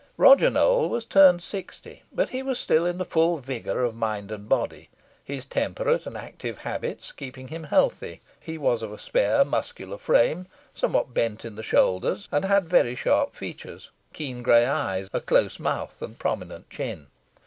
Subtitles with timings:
[0.17, 4.31] Roger Nowell was turned sixty, but he was still in the full vigour of mind
[4.31, 4.89] and body,
[5.23, 10.47] his temperate and active habits keeping him healthy; he was of a spare muscular frame,
[10.73, 15.59] somewhat bent in the shoulders, and had very sharp features, keen grey eyes, a close
[15.59, 17.05] mouth, and prominent chin.